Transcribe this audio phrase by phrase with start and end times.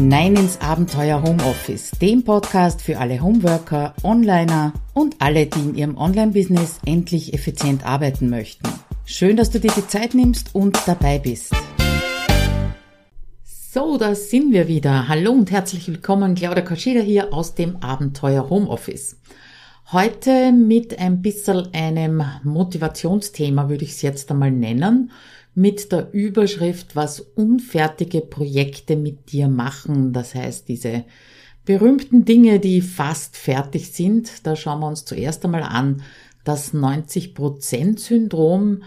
[0.00, 5.98] hinein ins Abenteuer Homeoffice, dem Podcast für alle Homeworker, Onliner und alle, die in ihrem
[5.98, 8.66] Online-Business endlich effizient arbeiten möchten.
[9.04, 11.54] Schön, dass du dir die Zeit nimmst und dabei bist.
[13.44, 15.06] So, da sind wir wieder.
[15.06, 19.18] Hallo und herzlich willkommen, Claudia Kaschida hier aus dem Abenteuer Homeoffice.
[19.92, 25.10] Heute mit ein bisschen einem Motivationsthema würde ich es jetzt einmal nennen
[25.54, 30.12] mit der Überschrift, was unfertige Projekte mit dir machen.
[30.12, 31.04] Das heißt, diese
[31.64, 34.46] berühmten Dinge, die fast fertig sind.
[34.46, 36.02] Da schauen wir uns zuerst einmal an
[36.44, 38.82] das 90%-Syndrom,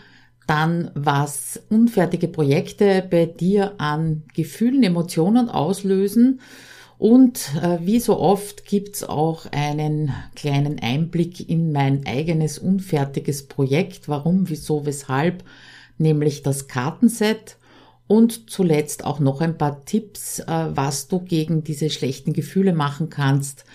[0.48, 6.41] dann was unfertige Projekte bei dir an Gefühlen, Emotionen auslösen.
[6.98, 14.09] Und äh, wie so oft gibt's auch einen kleinen Einblick in mein eigenes unfertiges Projekt.
[14.09, 15.44] Warum, wieso, weshalb
[15.98, 17.58] nämlich das Kartenset
[18.08, 23.09] und zuletzt auch noch ein paar Tipps, äh, was du gegen diese schlechten Gefühle machen
[23.09, 23.66] kannst,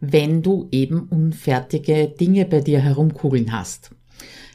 [0.00, 3.90] wenn du eben unfertige Dinge bei dir herumkugeln hast.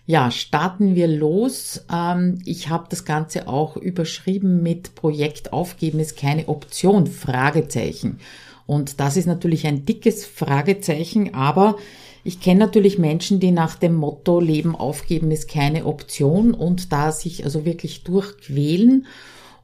[0.06, 1.86] Ja, starten wir los.
[1.92, 8.20] Ähm, ich habe das Ganze auch überschrieben mit Projekt aufgeben ist keine Option, Fragezeichen.
[8.66, 11.78] Und das ist natürlich ein dickes Fragezeichen, aber
[12.24, 17.12] ich kenne natürlich Menschen, die nach dem Motto Leben aufgeben ist keine Option und da
[17.12, 19.06] sich also wirklich durchquälen.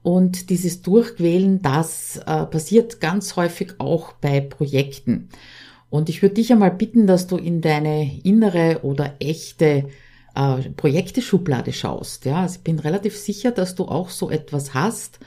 [0.02, 5.30] Und dieses Durchquälen, das äh, passiert ganz häufig auch bei Projekten.
[5.90, 9.86] Und ich würde dich einmal bitten, dass du in deine innere oder echte
[10.36, 12.26] äh, Projekteschublade schaust.
[12.26, 15.20] Ja, also ich bin relativ sicher, dass du auch so etwas hast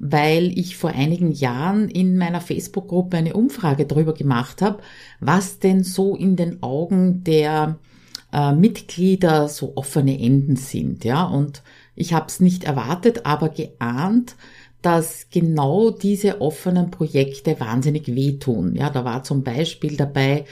[0.00, 4.78] weil ich vor einigen Jahren in meiner Facebook-Gruppe eine Umfrage darüber gemacht habe,
[5.20, 7.78] was denn so in den Augen der
[8.32, 11.04] äh, Mitglieder so offene Enden sind.
[11.04, 11.62] Ja, und
[11.94, 14.36] ich habe es nicht erwartet, aber geahnt,
[14.80, 18.74] dass genau diese offenen Projekte wahnsinnig wehtun.
[18.76, 20.46] Ja, da war zum Beispiel dabei,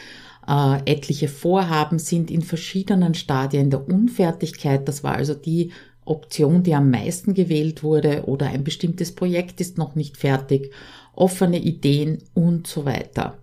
[0.46, 4.86] äh, etliche Vorhaben sind in verschiedenen Stadien der Unfertigkeit.
[4.88, 5.72] Das war also die
[6.08, 10.72] Option, die am meisten gewählt wurde oder ein bestimmtes Projekt ist noch nicht fertig,
[11.14, 13.38] offene Ideen und so weiter.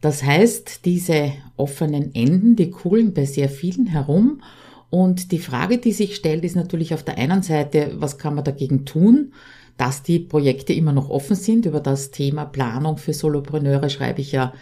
[0.00, 4.42] Das heißt, diese offenen Enden, die kugeln bei sehr vielen herum
[4.90, 8.44] und die Frage, die sich stellt, ist natürlich auf der einen Seite, was kann man
[8.44, 9.32] dagegen tun,
[9.76, 11.66] dass die Projekte immer noch offen sind.
[11.66, 14.52] Über das Thema Planung für Solopreneure schreibe ich ja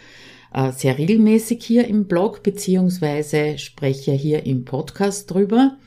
[0.53, 5.77] äh, sehr regelmäßig hier im Blog beziehungsweise spreche hier im Podcast drüber.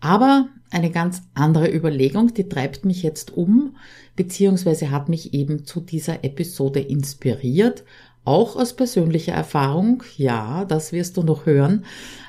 [0.00, 3.76] Aber eine ganz andere Überlegung, die treibt mich jetzt um,
[4.16, 7.84] beziehungsweise hat mich eben zu dieser Episode inspiriert,
[8.24, 11.84] auch aus persönlicher Erfahrung, ja, das wirst du noch hören,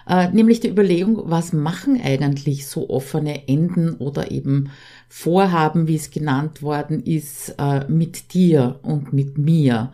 [0.07, 4.69] äh, nämlich die Überlegung, was machen eigentlich so offene Enden oder eben
[5.09, 9.91] Vorhaben, wie es genannt worden ist, äh, mit dir und mit mir?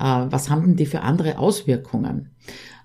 [0.00, 2.30] Äh, was haben denn die für andere Auswirkungen?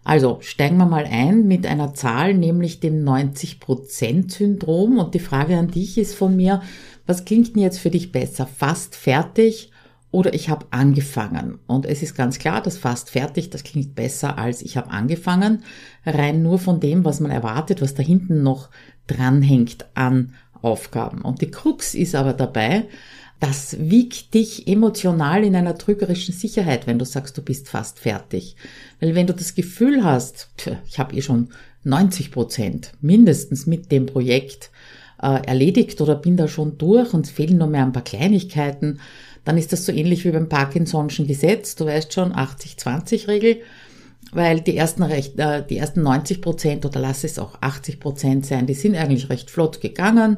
[0.03, 4.97] Also steigen wir mal ein mit einer Zahl, nämlich dem 90%-Syndrom.
[4.97, 6.61] Und die Frage an dich ist von mir,
[7.05, 8.47] was klingt denn jetzt für dich besser?
[8.47, 9.71] Fast fertig
[10.09, 11.59] oder ich habe angefangen?
[11.67, 15.63] Und es ist ganz klar, dass fast fertig, das klingt besser als ich habe angefangen.
[16.05, 18.69] Rein nur von dem, was man erwartet, was da hinten noch
[19.07, 21.21] dranhängt an Aufgaben.
[21.21, 22.85] Und die Krux ist aber dabei,
[23.41, 28.55] das wiegt dich emotional in einer trügerischen Sicherheit, wenn du sagst, du bist fast fertig.
[28.99, 30.49] Weil wenn du das Gefühl hast,
[30.87, 31.49] ich habe eh schon
[31.83, 34.69] 90 Prozent mindestens mit dem Projekt
[35.19, 38.99] äh, erledigt oder bin da schon durch und fehlen nur mehr ein paar Kleinigkeiten,
[39.43, 41.75] dann ist das so ähnlich wie beim Parkinson'schen Gesetz.
[41.75, 43.61] Du weißt schon, 80-20-Regel,
[44.33, 48.45] weil die ersten, recht, äh, die ersten 90 Prozent oder lass es auch 80 Prozent
[48.45, 50.37] sein, die sind eigentlich recht flott gegangen.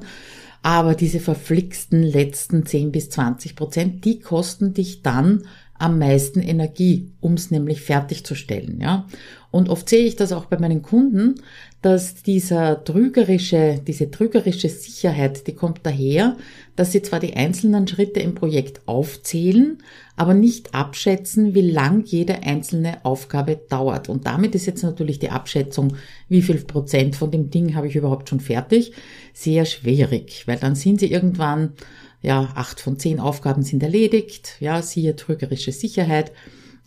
[0.63, 5.43] Aber diese verflixten letzten 10 bis 20 Prozent, die kosten dich dann
[5.77, 9.05] am meisten Energie, um es nämlich fertigzustellen, ja.
[9.51, 11.35] Und oft sehe ich das auch bei meinen Kunden,
[11.83, 16.37] dass dieser trügerische, diese trügerische Sicherheit, die kommt daher,
[16.77, 19.79] dass sie zwar die einzelnen Schritte im Projekt aufzählen,
[20.15, 24.07] aber nicht abschätzen, wie lang jede einzelne Aufgabe dauert.
[24.07, 25.97] Und damit ist jetzt natürlich die Abschätzung,
[26.29, 28.93] wie viel Prozent von dem Ding habe ich überhaupt schon fertig,
[29.33, 31.73] sehr schwierig, weil dann sind sie irgendwann
[32.21, 34.55] ja, acht von zehn Aufgaben sind erledigt.
[34.61, 36.31] Ja, siehe trügerische Sicherheit.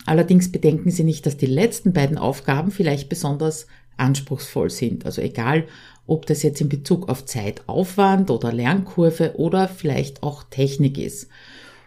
[0.07, 3.67] Allerdings bedenken Sie nicht, dass die letzten beiden Aufgaben vielleicht besonders
[3.97, 5.05] anspruchsvoll sind.
[5.05, 5.67] Also egal,
[6.07, 11.29] ob das jetzt in Bezug auf Zeitaufwand oder Lernkurve oder vielleicht auch Technik ist.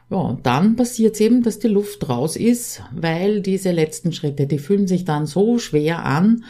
[0.09, 4.47] Ja, und dann passiert es eben, dass die Luft raus ist, weil diese letzten Schritte,
[4.47, 6.43] die fühlen sich dann so schwer an,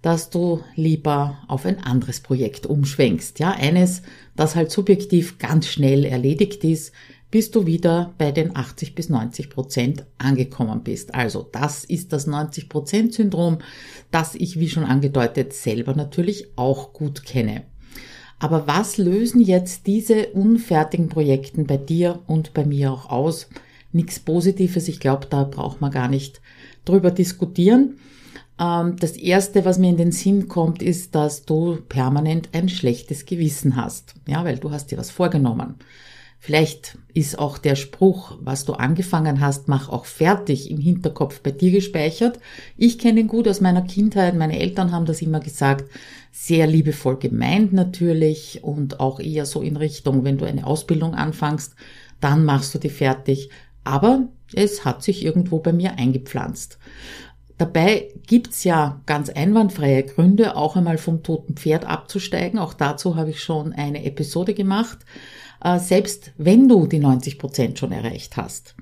[0.00, 3.38] dass du lieber auf ein anderes Projekt umschwenkst.
[3.38, 4.02] Ja, eines,
[4.34, 6.92] das halt subjektiv ganz schnell erledigt ist,
[7.32, 11.14] bis du wieder bei den 80 bis 90 Prozent angekommen bist.
[11.14, 13.58] Also das ist das 90 Prozent Syndrom,
[14.10, 17.62] das ich, wie schon angedeutet, selber natürlich auch gut kenne.
[18.38, 23.48] Aber was lösen jetzt diese unfertigen Projekten bei dir und bei mir auch aus?
[23.92, 24.86] Nichts Positives.
[24.88, 26.42] Ich glaube, da braucht man gar nicht
[26.84, 27.98] drüber diskutieren.
[28.60, 33.24] Ähm, das erste, was mir in den Sinn kommt, ist, dass du permanent ein schlechtes
[33.24, 34.16] Gewissen hast.
[34.26, 35.76] Ja, weil du hast dir was vorgenommen.
[36.44, 41.52] Vielleicht ist auch der Spruch, was du angefangen hast, mach auch fertig im Hinterkopf bei
[41.52, 42.40] dir gespeichert.
[42.76, 44.34] Ich kenne ihn gut aus meiner Kindheit.
[44.34, 45.88] Meine Eltern haben das immer gesagt.
[46.32, 51.76] Sehr liebevoll gemeint natürlich und auch eher so in Richtung, wenn du eine Ausbildung anfängst,
[52.20, 53.50] dann machst du die fertig.
[53.84, 56.76] Aber es hat sich irgendwo bei mir eingepflanzt.
[57.56, 62.58] Dabei gibt's ja ganz einwandfreie Gründe, auch einmal vom toten Pferd abzusteigen.
[62.58, 64.98] Auch dazu habe ich schon eine Episode gemacht.
[65.62, 68.74] Äh, selbst wenn du die 90 Prozent schon erreicht hast.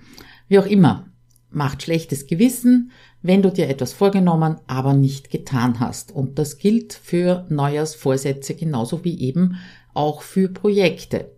[0.48, 1.06] Wie auch immer,
[1.50, 2.92] macht schlechtes Gewissen,
[3.22, 6.12] wenn du dir etwas vorgenommen, aber nicht getan hast.
[6.12, 9.56] Und das gilt für Neujahrsvorsätze genauso wie eben
[9.92, 11.32] auch für Projekte.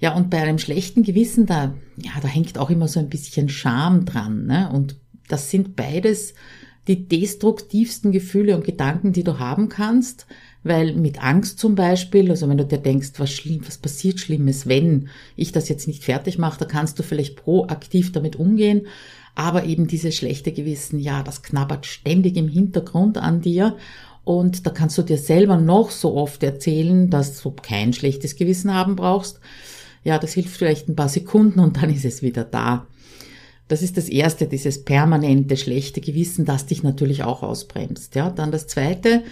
[0.00, 3.48] Ja, und bei einem schlechten Gewissen, da, ja, da hängt auch immer so ein bisschen
[3.48, 4.46] Scham dran.
[4.46, 4.68] Ne?
[4.72, 4.96] Und
[5.28, 6.34] das sind beides
[6.88, 10.26] die destruktivsten Gefühle und Gedanken, die du haben kannst,
[10.64, 14.66] weil mit Angst zum Beispiel, also wenn du dir denkst, was schlimm, was passiert Schlimmes,
[14.66, 18.86] wenn ich das jetzt nicht fertig mache, da kannst du vielleicht proaktiv damit umgehen.
[19.34, 23.76] Aber eben dieses schlechte Gewissen, ja, das knabbert ständig im Hintergrund an dir.
[24.24, 28.72] Und da kannst du dir selber noch so oft erzählen, dass du kein schlechtes Gewissen
[28.72, 29.40] haben brauchst.
[30.04, 32.86] Ja, das hilft vielleicht ein paar Sekunden und dann ist es wieder da.
[33.68, 38.14] Das ist das erste, dieses permanente schlechte Gewissen, das dich natürlich auch ausbremst.
[38.14, 39.22] Ja, dann das zweite,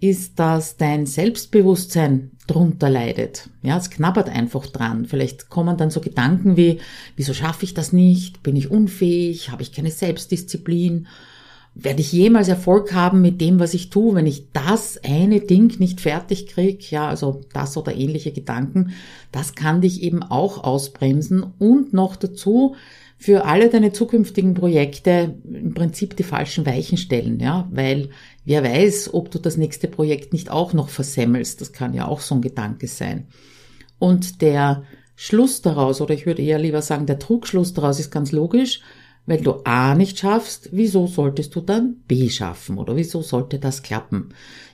[0.00, 3.48] ist, dass dein Selbstbewusstsein drunter leidet.
[3.62, 5.04] Ja, es knabbert einfach dran.
[5.06, 6.78] Vielleicht kommen dann so Gedanken wie,
[7.16, 8.42] wieso schaffe ich das nicht?
[8.42, 9.50] Bin ich unfähig?
[9.50, 11.06] Habe ich keine Selbstdisziplin?
[11.74, 15.78] Werde ich jemals Erfolg haben mit dem, was ich tue, wenn ich das eine Ding
[15.78, 16.84] nicht fertig kriege?
[16.90, 18.92] Ja, also das oder ähnliche Gedanken.
[19.30, 22.74] Das kann dich eben auch ausbremsen und noch dazu
[23.20, 28.08] für alle deine zukünftigen Projekte im Prinzip die falschen Weichen stellen, ja, weil
[28.50, 31.60] wer weiß, ob du das nächste Projekt nicht auch noch versemmelst.
[31.60, 33.28] Das kann ja auch so ein Gedanke sein.
[34.00, 34.82] Und der
[35.14, 38.80] Schluss daraus, oder ich würde eher lieber sagen, der Trugschluss daraus ist ganz logisch.
[39.24, 42.78] Wenn du A nicht schaffst, wieso solltest du dann B schaffen?
[42.78, 44.30] Oder wieso sollte das klappen?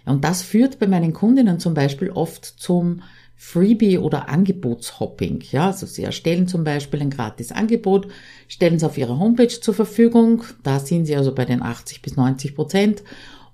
[0.07, 3.03] Und das führt bei meinen Kundinnen zum Beispiel oft zum
[3.35, 5.45] Freebie oder Angebotshopping.
[5.51, 8.09] Ja, also Sie erstellen zum Beispiel ein gratis Angebot,
[8.49, 10.45] stellen es auf Ihrer Homepage zur Verfügung.
[10.63, 13.03] Da sind Sie also bei den 80 bis 90 Prozent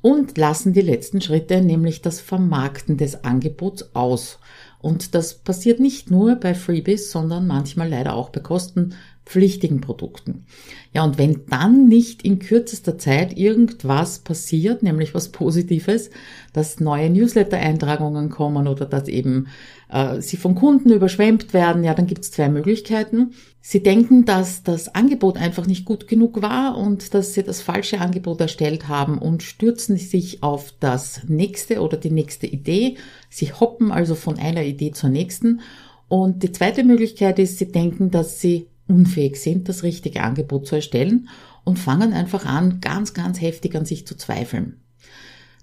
[0.02, 4.38] und lassen die letzten Schritte, nämlich das Vermarkten des Angebots aus.
[4.80, 8.94] Und das passiert nicht nur bei Freebies, sondern manchmal leider auch bei Kosten
[9.32, 10.44] pflichtigen Produkten.
[10.92, 16.10] Ja, und wenn dann nicht in kürzester Zeit irgendwas passiert, nämlich was Positives,
[16.52, 19.46] dass neue Newsletter-Eintragungen kommen oder dass eben
[19.88, 23.32] äh, sie von Kunden überschwemmt werden, ja, dann gibt es zwei Möglichkeiten.
[23.62, 27.98] Sie denken, dass das Angebot einfach nicht gut genug war und dass sie das falsche
[27.98, 32.96] Angebot erstellt haben und stürzen sich auf das nächste oder die nächste Idee.
[33.30, 35.62] Sie hoppen also von einer Idee zur nächsten.
[36.08, 40.76] Und die zweite Möglichkeit ist, sie denken, dass sie unfähig sind, das richtige Angebot zu
[40.76, 41.28] erstellen
[41.64, 44.80] und fangen einfach an, ganz, ganz heftig an sich zu zweifeln.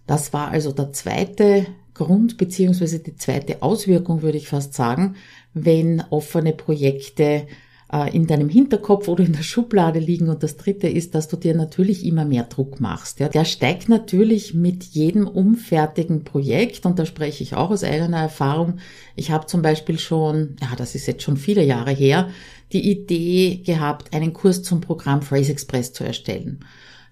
[0.07, 5.15] Das war also der zweite Grund beziehungsweise die zweite Auswirkung, würde ich fast sagen,
[5.53, 7.45] wenn offene Projekte
[7.91, 10.29] äh, in deinem Hinterkopf oder in der Schublade liegen.
[10.29, 13.19] Und das dritte ist, dass du dir natürlich immer mehr Druck machst.
[13.19, 13.29] Ja.
[13.29, 18.79] Der steigt natürlich mit jedem umfertigen Projekt und da spreche ich auch aus eigener Erfahrung.
[19.15, 22.29] Ich habe zum Beispiel schon, ja, das ist jetzt schon viele Jahre her,
[22.71, 26.59] die Idee gehabt, einen Kurs zum Programm Phrase Express zu erstellen.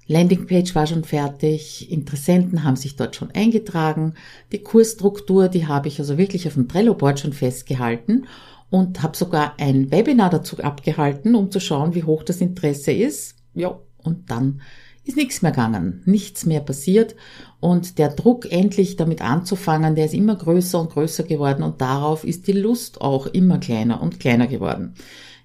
[0.10, 4.14] Landingpage war schon fertig, Interessenten haben sich dort schon eingetragen,
[4.54, 8.26] die Kursstruktur, die habe ich also wirklich auf dem Trello-Board schon festgehalten
[8.70, 13.36] und habe sogar ein Webinar dazu abgehalten, um zu schauen, wie hoch das Interesse ist.
[13.54, 14.62] Ja, und dann
[15.08, 17.16] ist nichts mehr gegangen, nichts mehr passiert
[17.60, 22.24] und der Druck endlich damit anzufangen, der ist immer größer und größer geworden und darauf
[22.24, 24.94] ist die Lust auch immer kleiner und kleiner geworden.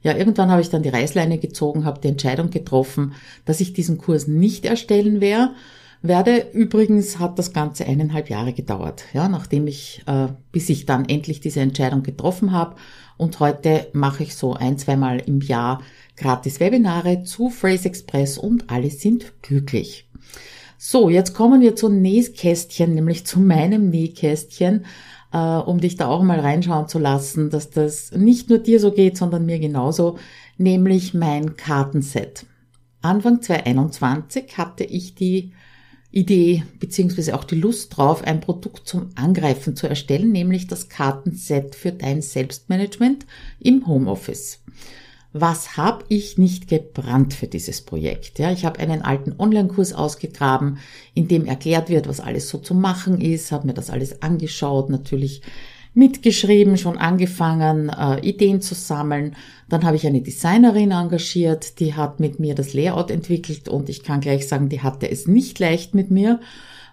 [0.02, 3.14] Ja, irgendwann habe ich dann die Reißleine gezogen, habe die Entscheidung getroffen,
[3.45, 5.52] dass ich diesen Kurs nicht erstellen werde.
[6.05, 11.05] Werde übrigens hat das Ganze eineinhalb Jahre gedauert, ja, nachdem ich, äh, bis ich dann
[11.09, 12.75] endlich diese Entscheidung getroffen habe.
[13.16, 15.83] Und heute mache ich so ein, zweimal im Jahr
[16.16, 20.09] gratis Webinare zu Phrase Express und alle sind glücklich.
[20.78, 24.85] So, jetzt kommen wir zum Nähkästchen, nämlich zu meinem Nähkästchen.
[25.33, 28.92] äh, um dich da auch mal reinschauen zu lassen, dass das nicht nur dir so
[28.92, 30.19] geht, sondern mir genauso,
[30.59, 32.47] nämlich mein Kartenset.
[33.00, 35.52] Anfang 2021 hatte ich die
[36.12, 41.75] Idee beziehungsweise auch die Lust drauf, ein Produkt zum Angreifen zu erstellen, nämlich das Kartenset
[41.75, 43.26] für dein Selbstmanagement
[43.59, 44.61] im Homeoffice.
[45.33, 48.38] Was habe ich nicht gebrannt für dieses Projekt?
[48.38, 50.78] Ja, ich habe einen alten Online-Kurs ausgegraben,
[51.14, 54.90] in dem erklärt wird, was alles so zu machen ist, habe mir das alles angeschaut,
[54.90, 55.40] natürlich
[55.95, 59.37] mitgeschrieben, schon angefangen, äh, Ideen zu sammeln.
[59.69, 64.03] Dann habe ich eine Designerin engagiert, die hat mit mir das Layout entwickelt und ich
[64.03, 66.41] kann gleich sagen, die hatte es nicht leicht mit mir.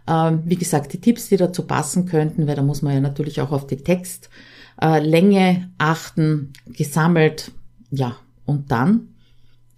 [0.08, 3.40] Ähm, wie gesagt, die Tipps, die dazu passen könnten, weil da muss man ja natürlich
[3.42, 7.52] auch auf die Textlänge achten, gesammelt.
[7.92, 9.10] Ja, und dann,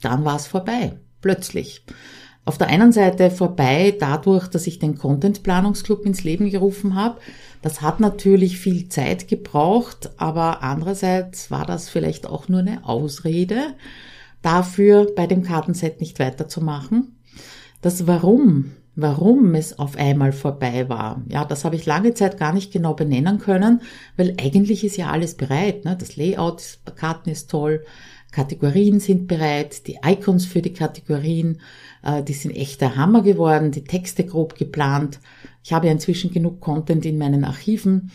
[0.01, 0.93] dann war es vorbei.
[1.21, 1.83] Plötzlich.
[2.43, 7.19] Auf der einen Seite vorbei dadurch, dass ich den Content Planungsclub ins Leben gerufen habe.
[7.61, 13.75] Das hat natürlich viel Zeit gebraucht, aber andererseits war das vielleicht auch nur eine Ausrede
[14.41, 17.15] dafür, bei dem Kartenset nicht weiterzumachen.
[17.81, 22.53] Das Warum, warum es auf einmal vorbei war, ja, das habe ich lange Zeit gar
[22.53, 23.81] nicht genau benennen können,
[24.17, 25.85] weil eigentlich ist ja alles bereit.
[25.85, 25.95] Ne?
[25.99, 27.83] Das Layout der Karten ist toll,
[28.31, 31.59] Kategorien sind bereit, die Icons für die Kategorien,
[32.03, 35.19] äh, die sind echt der Hammer geworden, die Texte grob geplant.
[35.63, 38.11] Ich habe ja inzwischen genug Content in meinen Archiven.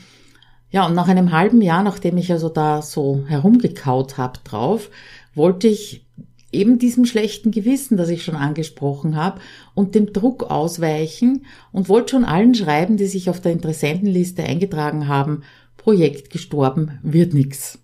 [0.71, 4.91] Ja, und nach einem halben Jahr, nachdem ich also da so herumgekaut habe drauf,
[5.35, 6.07] wollte ich
[6.51, 9.41] eben diesem schlechten Gewissen, das ich schon angesprochen habe,
[9.75, 15.09] und dem Druck ausweichen und wollte schon allen schreiben, die sich auf der Interessentenliste eingetragen
[15.09, 15.43] haben,
[15.77, 17.79] Projekt gestorben, wird nix.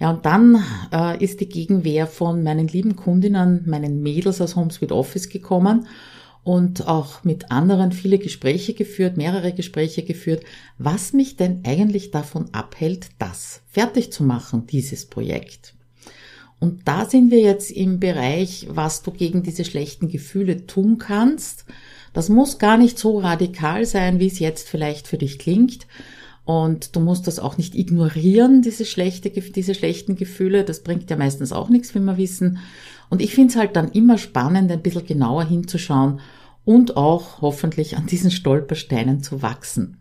[0.00, 4.96] Ja, und dann äh, ist die Gegenwehr von meinen lieben Kundinnen, meinen Mädels aus HomeSuite
[4.96, 5.86] Office gekommen
[6.42, 10.42] und auch mit anderen viele Gespräche geführt, mehrere Gespräche geführt,
[10.78, 15.74] was mich denn eigentlich davon abhält, das fertig zu machen, dieses Projekt.
[16.60, 21.66] Und da sind wir jetzt im Bereich, was du gegen diese schlechten Gefühle tun kannst.
[22.14, 25.86] Das muss gar nicht so radikal sein, wie es jetzt vielleicht für dich klingt.
[26.50, 30.64] Und du musst das auch nicht ignorieren, diese, schlechte, diese schlechten Gefühle.
[30.64, 32.58] Das bringt ja meistens auch nichts, wie wir wissen.
[33.08, 36.18] Und ich finde es halt dann immer spannend, ein bisschen genauer hinzuschauen
[36.64, 39.98] und auch hoffentlich an diesen Stolpersteinen zu wachsen.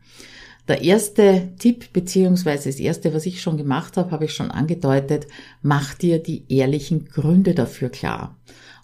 [0.67, 5.27] Der erste Tipp, beziehungsweise das erste, was ich schon gemacht habe, habe ich schon angedeutet,
[5.61, 8.35] mach dir die ehrlichen Gründe dafür klar.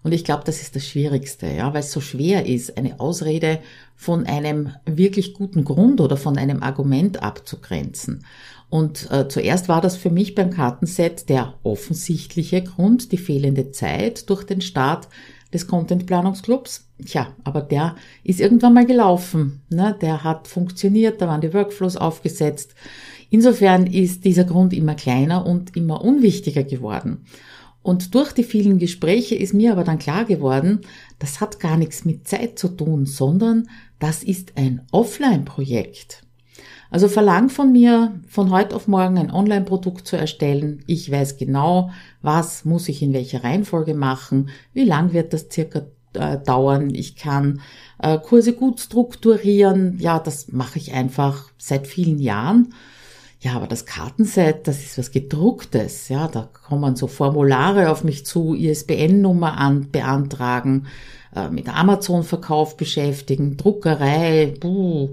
[0.05, 3.57] Und ich glaube, das ist das Schwierigste, ja, weil es so schwer ist, eine Ausrede
[3.95, 8.23] von einem wirklich guten Grund oder von einem Argument abzugrenzen.
[8.69, 14.29] Und äh, zuerst war das für mich beim Kartenset der offensichtliche Grund, die fehlende Zeit
[14.29, 15.07] durch den Start
[15.51, 16.85] des Content Planungsclubs.
[17.03, 19.63] Tja, aber der ist irgendwann mal gelaufen.
[19.71, 19.97] Ne?
[20.01, 22.75] Der hat funktioniert, da waren die Workflows aufgesetzt.
[23.31, 27.25] Insofern ist dieser Grund immer kleiner und immer unwichtiger geworden.
[27.85, 30.81] Und durch die vielen Gespräche ist mir aber dann klar geworden,
[31.19, 36.23] das hat gar nichts mit Zeit zu tun, sondern das ist ein Offline-Projekt.
[36.89, 40.83] Also verlang von mir, von heute auf morgen ein Online-Produkt zu erstellen.
[40.87, 41.91] Ich weiß genau,
[42.23, 46.89] was muss ich in welcher Reihenfolge machen, wie lang wird das circa äh, dauern.
[46.89, 47.61] Ich kann
[48.01, 49.99] äh, Kurse gut strukturieren.
[49.99, 52.73] Ja, das mache ich einfach seit vielen Jahren.
[53.45, 56.09] Ja, aber das Kartenset, das ist was gedrucktes.
[56.09, 60.87] Ja, da kommen so Formulare auf mich zu, ISBN-Nummer an, beantragen,
[61.35, 65.09] äh, mit Amazon-Verkauf beschäftigen, Druckerei, buh.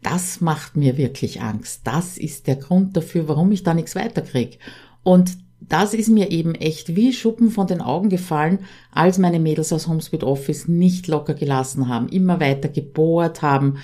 [0.00, 1.80] Das macht mir wirklich Angst.
[1.82, 4.58] Das ist der Grund dafür, warum ich da nichts weiterkriege.
[5.02, 8.60] Und das ist mir eben echt wie Schuppen von den Augen gefallen,
[8.92, 13.78] als meine Mädels aus Homespeed Office nicht locker gelassen haben, immer weiter gebohrt haben,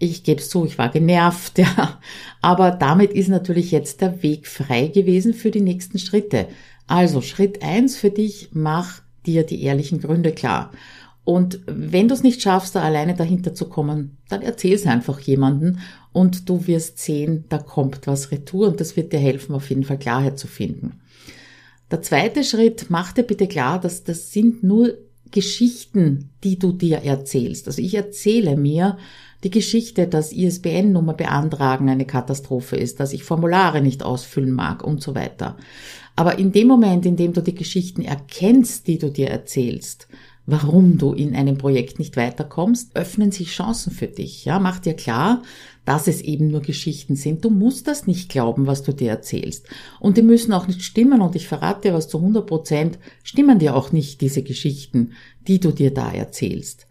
[0.00, 2.00] ich gebe es zu, ich war genervt, ja.
[2.40, 6.48] Aber damit ist natürlich jetzt der Weg frei gewesen für die nächsten Schritte.
[6.88, 10.72] Also Schritt eins für dich, mach dir die ehrlichen Gründe klar.
[11.22, 15.20] Und wenn du es nicht schaffst, da alleine dahinter zu kommen, dann erzähl es einfach
[15.20, 15.80] jemanden
[16.12, 19.84] und du wirst sehen, da kommt was retour und das wird dir helfen, auf jeden
[19.84, 21.00] Fall Klarheit zu finden.
[21.90, 24.94] Der zweite Schritt, mach dir bitte klar, dass das sind nur
[25.30, 27.66] Geschichten, die du dir erzählst.
[27.66, 28.96] Also ich erzähle mir,
[29.44, 35.02] die Geschichte, dass ISBN-Nummer beantragen eine Katastrophe ist, dass ich Formulare nicht ausfüllen mag und
[35.02, 35.56] so weiter.
[36.16, 40.08] Aber in dem Moment, in dem du die Geschichten erkennst, die du dir erzählst,
[40.44, 44.44] warum du in einem Projekt nicht weiterkommst, öffnen sich Chancen für dich.
[44.44, 45.42] Ja, mach dir klar,
[45.84, 47.44] dass es eben nur Geschichten sind.
[47.44, 49.66] Du musst das nicht glauben, was du dir erzählst.
[49.98, 51.20] Und die müssen auch nicht stimmen.
[51.20, 55.12] Und ich verrate dir was zu 100 Prozent, stimmen dir auch nicht diese Geschichten,
[55.46, 56.86] die du dir da erzählst.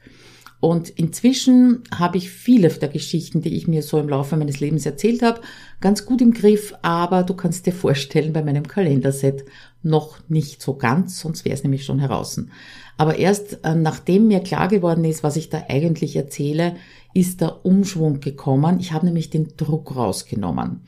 [0.61, 4.85] Und inzwischen habe ich viele der Geschichten, die ich mir so im Laufe meines Lebens
[4.85, 5.39] erzählt habe,
[5.79, 9.45] ganz gut im Griff, aber du kannst dir vorstellen, bei meinem Kalenderset
[9.83, 12.41] noch nicht so ganz, sonst wäre es nämlich schon heraus.
[12.97, 16.75] Aber erst äh, nachdem mir klar geworden ist, was ich da eigentlich erzähle,
[17.13, 18.81] ist der Umschwung gekommen.
[18.81, 20.81] Ich habe nämlich den Druck rausgenommen.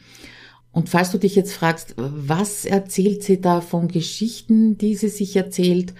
[0.73, 5.35] Und falls du dich jetzt fragst, was erzählt sie da von Geschichten, die sie sich
[5.37, 5.93] erzählt, äh,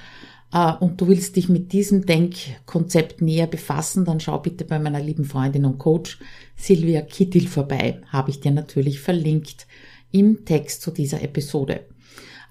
[0.52, 5.24] und du willst dich mit diesem Denkkonzept näher befassen, dann schau bitte bei meiner lieben
[5.24, 6.20] Freundin und Coach
[6.58, 8.02] Silvia Kittil vorbei.
[8.10, 9.66] Habe ich dir natürlich verlinkt
[10.12, 11.86] im Text zu dieser Episode.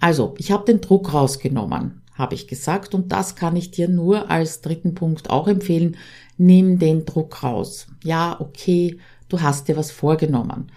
[0.00, 4.30] Also, ich habe den Druck rausgenommen, habe ich gesagt, und das kann ich dir nur
[4.30, 5.98] als dritten Punkt auch empfehlen.
[6.38, 7.86] Nimm den Druck raus.
[8.02, 10.72] Ja, okay, du hast dir was vorgenommen.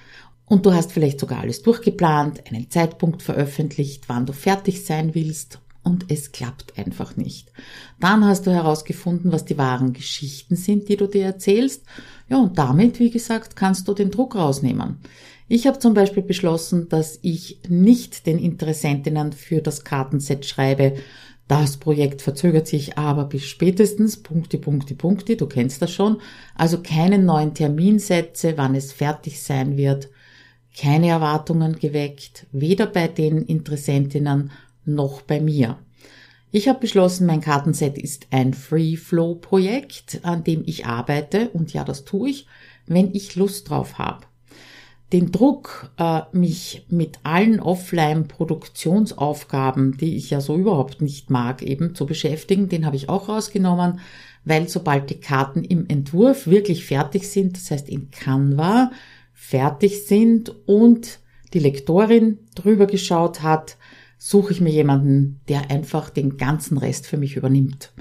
[0.45, 5.61] Und du hast vielleicht sogar alles durchgeplant, einen Zeitpunkt veröffentlicht, wann du fertig sein willst
[5.83, 7.51] und es klappt einfach nicht.
[7.99, 11.83] Dann hast du herausgefunden, was die wahren Geschichten sind, die du dir erzählst.
[12.29, 14.97] Ja, und damit, wie gesagt, kannst du den Druck rausnehmen.
[15.47, 20.95] Ich habe zum Beispiel beschlossen, dass ich nicht den Interessentinnen für das Kartenset schreibe,
[21.47, 26.21] das Projekt verzögert sich aber bis spätestens Punkte, Punkte, Punkte, du kennst das schon.
[26.55, 30.09] Also keine neuen Terminsätze, wann es fertig sein wird,
[30.77, 34.51] keine Erwartungen geweckt, weder bei den Interessentinnen
[34.85, 35.77] noch bei mir.
[36.51, 42.05] Ich habe beschlossen, mein Kartenset ist ein Free-Flow-Projekt, an dem ich arbeite und ja, das
[42.05, 42.45] tue ich,
[42.85, 44.27] wenn ich Lust drauf habe.
[45.11, 51.95] Den Druck, äh, mich mit allen Offline-Produktionsaufgaben, die ich ja so überhaupt nicht mag, eben
[51.95, 53.99] zu beschäftigen, den habe ich auch rausgenommen,
[54.45, 58.91] weil sobald die Karten im Entwurf wirklich fertig sind, das heißt in Canva
[59.33, 61.19] fertig sind und
[61.53, 63.77] die Lektorin drüber geschaut hat,
[64.25, 67.91] suche ich mir jemanden, der einfach den ganzen Rest für mich übernimmt.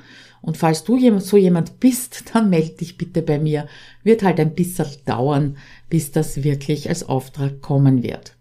[0.41, 3.67] Und falls du so jemand bist, dann melde dich bitte bei mir.
[4.05, 5.57] Wird halt ein bisschen dauern,
[5.91, 8.37] bis das wirklich als Auftrag kommen wird.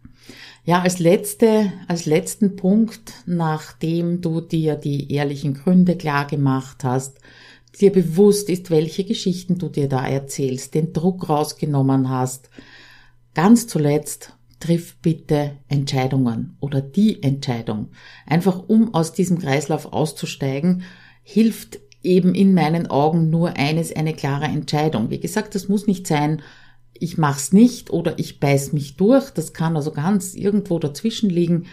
[0.63, 7.17] Ja, als letzte, als letzten Punkt, nachdem du dir die ehrlichen Gründe klar gemacht hast,
[7.79, 12.51] dir bewusst ist, welche Geschichten du dir da erzählst, den Druck rausgenommen hast,
[13.33, 17.89] ganz zuletzt triff bitte Entscheidungen oder die Entscheidung.
[18.25, 20.83] Einfach um aus diesem Kreislauf auszusteigen,
[21.24, 25.09] hilft eben in meinen Augen nur eines, eine klare Entscheidung.
[25.09, 26.41] Wie gesagt, das muss nicht sein,
[26.93, 29.31] ich mach's nicht oder ich beiß mich durch.
[29.31, 31.65] Das kann also ganz irgendwo dazwischen liegen.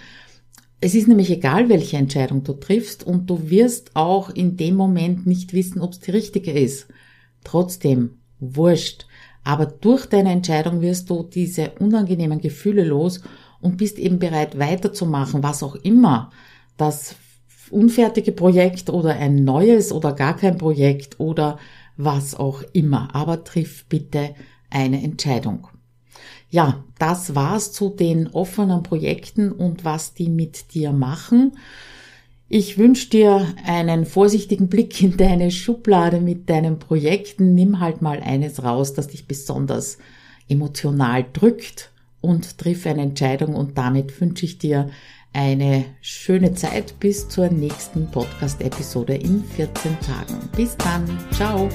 [0.81, 5.27] Es ist nämlich egal, welche Entscheidung du triffst und du wirst auch in dem Moment
[5.27, 6.89] nicht wissen, ob es die richtige ist.
[7.45, 9.07] Trotzdem, wurscht.
[9.49, 13.23] Aber durch deine Entscheidung wirst du diese unangenehmen Gefühle los
[13.63, 16.31] und bist eben bereit weiterzumachen, was auch immer
[16.77, 17.17] das
[17.71, 21.59] unfertige Projekt oder ein neues oder gar kein Projekt oder
[21.97, 23.15] was auch immer.
[23.15, 24.35] Aber triff bitte
[24.69, 25.69] eine Entscheidung.
[26.51, 31.53] Ja, das war's zu den offenen Projekten und was die mit dir machen.
[32.51, 37.55] Ich wünsche dir einen vorsichtigen Blick in deine Schublade mit deinen Projekten.
[37.55, 39.99] Nimm halt mal eines raus, das dich besonders
[40.49, 41.91] emotional drückt
[42.23, 44.89] und triff eine Entscheidung und damit wünsche ich dir
[45.35, 50.49] eine schöne Zeit bis zur nächsten Podcast-Episode in 14 Tagen.
[50.57, 51.05] Bis dann.
[51.33, 51.69] Ciao.